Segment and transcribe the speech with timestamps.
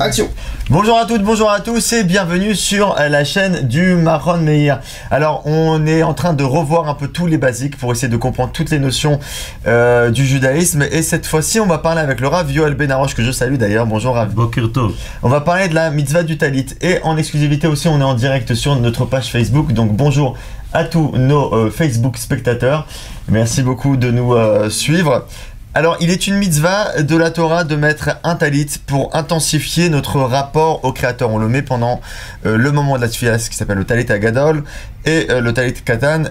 [0.00, 0.30] Action
[0.70, 4.80] Bonjour à toutes, bonjour à tous et bienvenue sur la chaîne du Marron Meir.
[5.10, 8.16] Alors on est en train de revoir un peu tous les basiques pour essayer de
[8.16, 9.20] comprendre toutes les notions
[9.66, 13.22] euh, du judaïsme et cette fois-ci on va parler avec le Rav Yoel Benaroche que
[13.22, 13.84] je salue d'ailleurs.
[13.84, 14.32] Bonjour Rav.
[14.32, 14.94] Bokerto.
[15.22, 18.14] On va parler de la mitzvah du talit et en exclusivité aussi on est en
[18.14, 20.34] direct sur notre page Facebook donc bonjour
[20.72, 22.86] à tous nos euh, Facebook spectateurs.
[23.28, 25.26] Merci beaucoup de nous euh, suivre.
[25.72, 30.18] Alors, il est une mitzvah de la Torah de mettre un talit pour intensifier notre
[30.18, 31.30] rapport au Créateur.
[31.30, 32.00] On le met pendant
[32.44, 34.64] euh, le moment de la tefillah, ce qui s'appelle le talit agadol,
[35.04, 36.24] et euh, le talit katan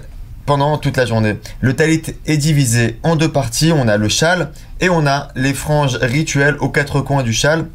[0.45, 1.37] pendant toute la journée.
[1.61, 3.71] Le talit est divisé en deux parties.
[3.73, 7.67] On a le châle et on a les franges rituelles aux quatre coins du châle.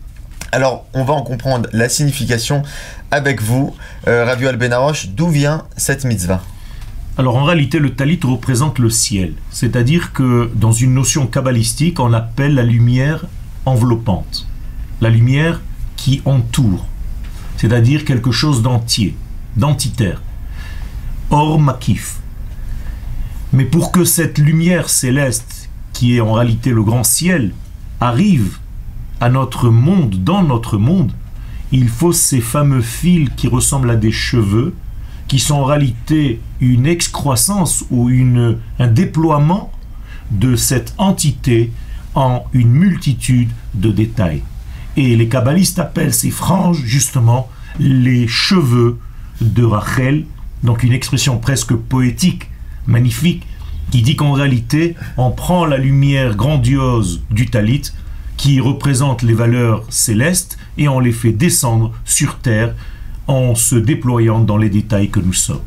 [0.53, 2.63] Alors, on va en comprendre la signification
[3.11, 3.75] avec vous,
[4.07, 5.09] euh, Ravi Benaroche.
[5.09, 6.43] D'où vient cette mitzvah?
[7.17, 9.35] Alors en réalité, le talit représente le ciel.
[9.51, 13.27] C'est-à-dire que dans une notion kabbalistique, on appelle la lumière
[13.67, 14.49] enveloppante.
[15.01, 15.61] La lumière
[15.97, 16.87] qui entoure.
[17.57, 19.15] C'est-à-dire quelque chose d'entier,
[19.57, 20.23] d'entitaire.
[21.31, 22.17] Or makif.
[23.53, 27.53] Mais pour que cette lumière céleste, qui est en réalité le grand ciel,
[28.01, 28.59] arrive
[29.21, 31.13] à notre monde, dans notre monde,
[31.71, 34.75] il faut ces fameux fils qui ressemblent à des cheveux,
[35.29, 39.73] qui sont en réalité une excroissance ou un déploiement
[40.31, 41.73] de cette entité
[42.15, 44.43] en une multitude de détails.
[44.97, 48.99] Et les kabbalistes appellent ces franges justement les cheveux
[49.41, 50.25] de Rachel,
[50.63, 52.51] donc une expression presque poétique,
[52.87, 53.45] magnifique,
[53.91, 57.83] qui dit qu'en réalité, on prend la lumière grandiose du talit,
[58.37, 62.75] qui représente les valeurs célestes, et on les fait descendre sur terre
[63.27, 65.63] en se déployant dans les détails que nous sommes.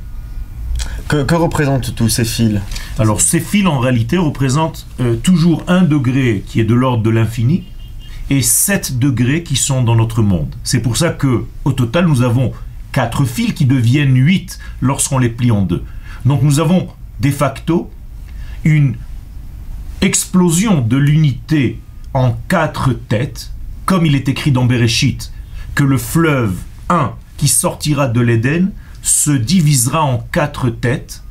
[1.07, 2.59] Que, représentent tous ces fils?
[3.00, 7.09] Alors ces fils en réalité représentent euh, toujours un degré qui est de l'ordre de
[7.09, 7.63] l'infini
[8.29, 10.53] et sept degrés qui sont dans notre monde.
[10.63, 12.51] C'est pour ça que au total nous avons
[12.91, 15.84] quatre fils qui deviennent huit lorsqu'on les plie en deux.
[16.25, 16.88] Donc nous avons
[17.19, 17.89] de facto
[18.63, 18.95] une
[20.01, 21.79] explosion de l'unité
[22.13, 23.51] en quatre têtes,
[23.85, 25.31] comme il est écrit dans Bereshit,
[25.75, 26.56] que le fleuve
[26.89, 28.71] 1 qui sortira de l'Éden
[29.01, 31.23] se divisera en quatre têtes.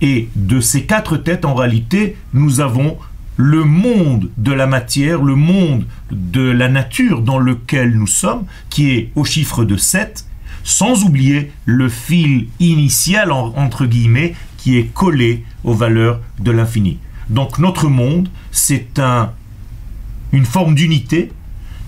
[0.00, 2.98] Et de ces quatre têtes, en réalité, nous avons
[3.36, 8.90] le monde de la matière, le monde de la nature dans lequel nous sommes, qui
[8.90, 10.26] est au chiffre de 7,
[10.64, 16.98] sans oublier le fil initial, entre guillemets, qui est collé aux valeurs de l'infini.
[17.28, 19.32] Donc notre monde, c'est un,
[20.32, 21.32] une forme d'unité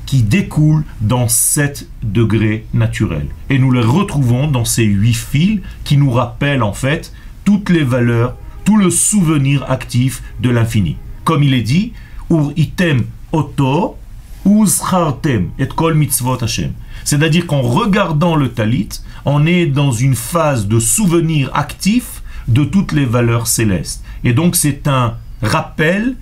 [0.09, 3.29] qui découlent dans sept degrés naturels.
[3.51, 7.13] Et nous les retrouvons dans ces huit fils qui nous rappellent en fait
[7.45, 10.97] toutes les valeurs, tout le souvenir actif de l'infini.
[11.25, 11.93] Comme il est dit,
[12.31, 13.99] Ur item oto,
[14.47, 16.73] et kol mitzvot Hashem.
[17.05, 18.89] C'est-à-dire qu'en regardant le talit,
[19.27, 24.03] on est dans une phase de souvenir actif de toutes les valeurs célestes.
[24.25, 26.17] Et donc c'est un rappel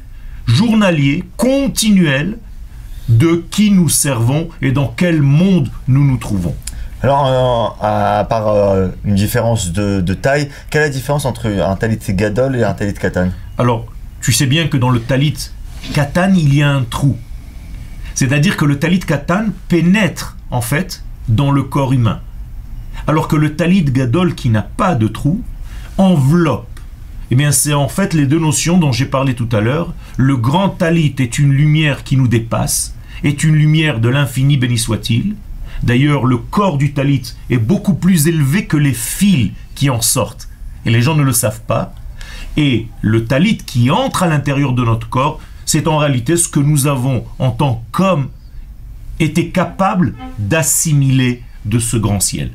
[0.48, 2.38] journalier, continuel,
[3.08, 6.54] de qui nous servons et dans quel monde nous nous trouvons.
[7.02, 11.76] Alors, euh, à part euh, une différence de, taille, quelle est la différence entre un
[11.76, 13.28] talit gadol et un talit katan
[13.58, 13.86] Alors,
[14.20, 15.36] tu sais bien que dans le talit
[15.92, 17.16] katan, il y a un trou.
[18.14, 22.20] C'est-à-dire que le talit katan pénètre, en fait, dans le corps humain.
[23.06, 25.42] Alors que le talit gadol, qui n'a pas de trou,
[25.98, 26.66] enveloppe.
[27.30, 29.92] Eh bien, c'est en fait les deux notions dont j'ai parlé tout à l'heure.
[30.16, 34.78] Le grand talit est une lumière qui nous dépasse, est une lumière de l'infini, béni
[34.78, 35.34] soit-il.
[35.82, 40.49] D'ailleurs, le corps du talit est beaucoup plus élevé que les fils qui en sortent.
[40.84, 41.94] Et les gens ne le savent pas.
[42.56, 46.60] Et le talit qui entre à l'intérieur de notre corps, c'est en réalité ce que
[46.60, 48.28] nous avons en tant qu'hommes
[49.19, 52.53] été capables d'assimiler de ce grand ciel.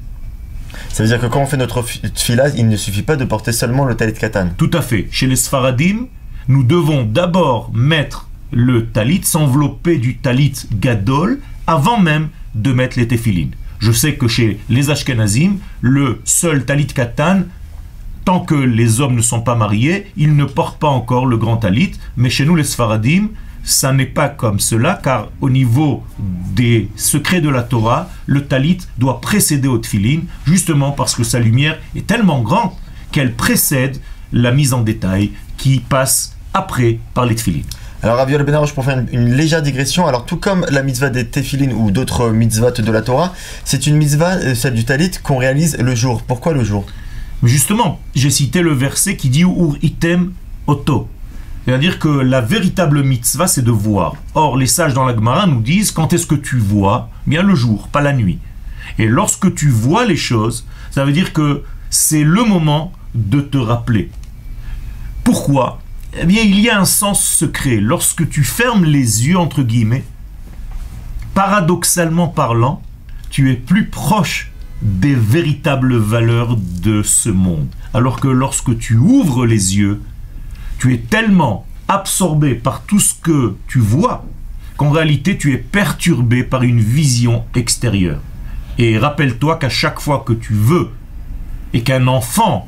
[0.90, 1.84] Ça veut dire que quand on fait notre
[2.16, 4.50] fila, il ne suffit pas de porter seulement le talit katan.
[4.58, 5.08] Tout à fait.
[5.12, 6.08] Chez les Sfaradim,
[6.48, 13.08] nous devons d'abord mettre le talit, s'envelopper du talit gadol, avant même de mettre les
[13.08, 13.52] téphilines.
[13.80, 17.44] Je sais que chez les Ashkenazim, le seul talit katan,
[18.26, 21.58] tant que les hommes ne sont pas mariés, ils ne portent pas encore le grand
[21.58, 23.30] talit, mais chez nous les Sfaradim,
[23.64, 28.80] ça n'est pas comme cela, car au niveau des secrets de la Torah, le talit
[28.98, 32.72] doit précéder au tfilin, justement parce que sa lumière est tellement grande
[33.12, 34.00] qu'elle précède
[34.32, 37.62] la mise en détail qui passe après par les tfilin.
[38.04, 41.72] Alors, Raviol Benaroche, pour faire une, légère digression, alors tout comme la mitzvah des tefilin
[41.72, 43.32] ou d'autres mitzvahs de la Torah,
[43.64, 46.24] c'est une mitzvah, euh, celle du talit, qu'on réalise le jour.
[46.24, 46.88] Pourquoi le jour?
[47.44, 50.34] Justement, j'ai cité le verset qui dit Ur item
[50.66, 51.08] oto.
[51.66, 54.16] C'est-à-dire que la véritable mitzvah, c'est de voir.
[54.34, 57.10] Or, les sages dans la Gemara nous disent quand est-ce que tu vois?
[57.28, 58.40] Bien le jour, pas la nuit.
[58.98, 63.58] Et lorsque tu vois les choses, ça veut dire que c'est le moment de te
[63.58, 64.10] rappeler.
[65.24, 65.80] Pourquoi?
[66.20, 67.78] Eh bien, il y a un sens secret.
[67.78, 70.04] Lorsque tu fermes les yeux, entre guillemets,
[71.34, 72.82] paradoxalement parlant,
[73.30, 77.68] tu es plus proche des véritables valeurs de ce monde.
[77.94, 80.02] Alors que lorsque tu ouvres les yeux,
[80.80, 84.26] tu es tellement absorbé par tout ce que tu vois
[84.78, 88.20] qu'en réalité tu es perturbé par une vision extérieure.
[88.80, 90.90] Et rappelle-toi qu'à chaque fois que tu veux
[91.74, 92.68] et qu'un enfant,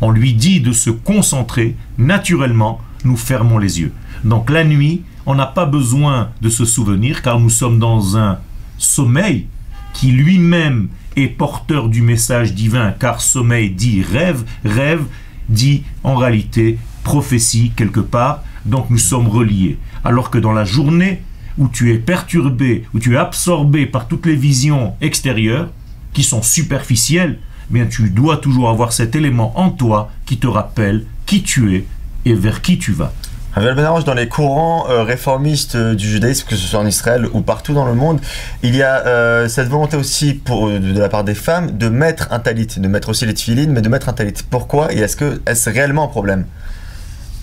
[0.00, 3.92] on lui dit de se concentrer, naturellement, nous fermons les yeux.
[4.24, 8.38] Donc la nuit, on n'a pas besoin de se souvenir car nous sommes dans un
[8.78, 9.46] sommeil
[9.92, 15.04] qui lui-même est porteur du message divin car sommeil dit rêve, rêve
[15.48, 19.78] dit en réalité prophétie quelque part, donc nous sommes reliés.
[20.04, 21.22] Alors que dans la journée
[21.56, 25.70] où tu es perturbé, où tu es absorbé par toutes les visions extérieures,
[26.12, 27.38] qui sont superficielles,
[27.70, 31.84] bien tu dois toujours avoir cet élément en toi qui te rappelle qui tu es
[32.24, 33.12] et vers qui tu vas.
[33.54, 37.74] dans les courants euh, réformistes euh, du judaïsme, que ce soit en Israël ou partout
[37.74, 38.20] dans le monde,
[38.62, 42.28] il y a euh, cette volonté aussi pour, de la part des femmes de mettre
[42.30, 44.34] un talit, de mettre aussi les tefilines, mais de mettre un talit.
[44.50, 46.46] Pourquoi et est-ce que est-ce réellement un problème?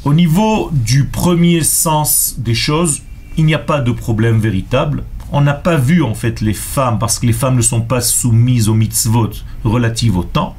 [0.05, 3.01] Au niveau du premier sens des choses,
[3.37, 5.03] il n'y a pas de problème véritable.
[5.31, 8.01] On n'a pas vu en fait les femmes, parce que les femmes ne sont pas
[8.01, 9.31] soumises aux mitzvot
[9.63, 10.55] relatives au temps.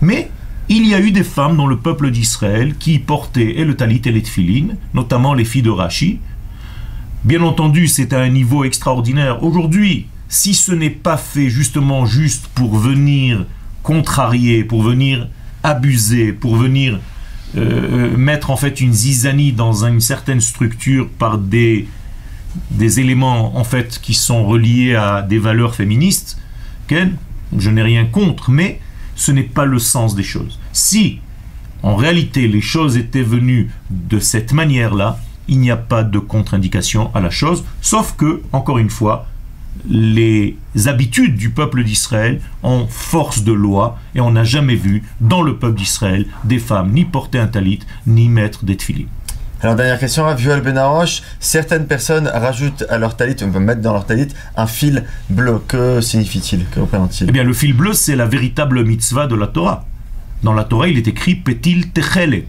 [0.00, 0.30] Mais
[0.68, 4.02] il y a eu des femmes dans le peuple d'Israël qui portaient et le talit
[4.04, 6.20] et les tfilines, notamment les filles de Rachi.
[7.24, 9.42] Bien entendu, c'est à un niveau extraordinaire.
[9.42, 13.46] Aujourd'hui, si ce n'est pas fait justement juste pour venir
[13.82, 15.28] contrarier, pour venir
[15.62, 17.00] abuser, pour venir
[17.56, 21.88] euh, euh, mettre en fait une zizanie dans une certaine structure par des,
[22.70, 26.38] des éléments en fait qui sont reliés à des valeurs féministes,
[26.90, 28.80] je n'ai rien contre, mais
[29.14, 30.58] ce n'est pas le sens des choses.
[30.72, 31.20] Si
[31.82, 35.18] en réalité les choses étaient venues de cette manière-là,
[35.48, 39.26] il n'y a pas de contre-indication à la chose, sauf que, encore une fois,
[39.88, 40.56] les
[40.86, 45.56] habitudes du peuple d'Israël en force de loi et on n'a jamais vu dans le
[45.56, 49.08] peuple d'Israël des femmes ni porter un talit ni mettre des tefilines.
[49.66, 53.94] Alors dernière question, Vuel Benaroche, certaines personnes rajoutent à leur talit, on peut mettre dans
[53.94, 55.60] leur talit un fil bleu.
[55.66, 56.66] Que signifie-t-il?
[56.66, 57.28] Que représente-t-il?
[57.28, 59.84] Eh bien le fil bleu c'est la véritable mitzvah de la Torah.
[60.44, 62.46] Dans la Torah il est écrit Petil Techelet.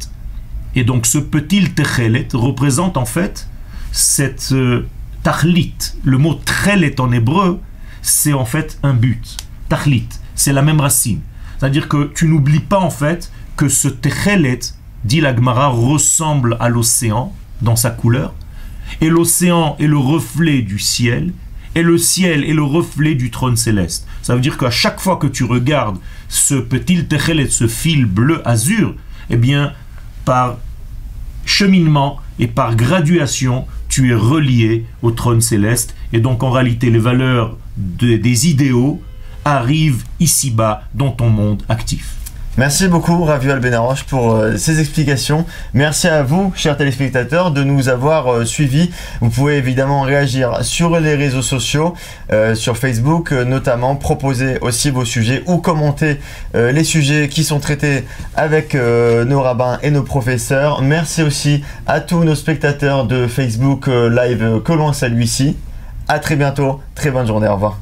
[0.75, 3.48] Et donc ce Petil Techelet représente en fait
[3.92, 4.52] cette...
[4.52, 4.86] Euh,
[5.24, 5.74] Tachlit,
[6.04, 7.60] le mot trelet en hébreu,
[8.04, 9.38] c'est en fait un but.
[9.69, 11.22] Tachlit, c'est la même racine.
[11.58, 14.60] C'est-à-dire que tu n'oublies pas en fait que ce techelet,
[15.07, 18.33] dit la Gemara, ressemble à l'océan dans sa couleur.
[19.01, 21.33] Et l'océan est le reflet du ciel.
[21.75, 24.07] Et le ciel est le reflet du trône céleste.
[24.21, 28.42] Ça veut dire qu'à chaque fois que tu regardes ce petit techelet, ce fil bleu
[28.48, 28.95] azur,
[29.30, 29.74] eh bien,
[30.25, 30.57] par
[31.45, 35.95] cheminement et par graduation, tu es relié au trône céleste.
[36.14, 39.02] Et donc en réalité, les valeurs des idéaux
[39.45, 42.16] arrivent ici-bas dans ton monde actif.
[42.57, 45.45] Merci beaucoup, Raviol Benaroche, pour euh, ces explications.
[45.76, 48.90] Merci à vous, chers téléspectateurs, de nous avoir euh, suivis.
[49.21, 51.94] Vous pouvez évidemment réagir sur les réseaux sociaux,
[52.33, 56.19] euh, sur Facebook notamment, proposer aussi vos sujets ou commenter
[56.56, 60.81] les sujets qui sont traités avec nos rabbins et nos professeurs.
[60.81, 65.57] Merci aussi à tous nos spectateurs de Facebook Live que l'on salue ici.
[66.07, 67.78] À très bientôt, très bonne journée, au revoir.